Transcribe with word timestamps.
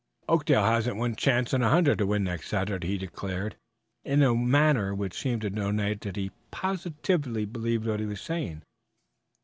"Oakdale 0.27 0.63
hasn't 0.63 0.97
one 0.97 1.15
chance 1.15 1.53
in 1.53 1.61
a 1.61 1.69
hundred 1.69 1.99
to 1.99 2.07
win 2.07 2.23
next 2.23 2.47
Saturday," 2.49 2.87
he 2.87 2.97
declared 2.97 3.55
in 4.03 4.23
a 4.23 4.33
manner 4.33 4.95
which 4.95 5.13
seemed 5.15 5.41
to 5.41 5.51
denote 5.51 6.01
that 6.01 6.15
he 6.15 6.31
positively 6.49 7.45
believed 7.45 7.85
what 7.85 7.99
he 7.99 8.07
was 8.07 8.19
saying. 8.19 8.63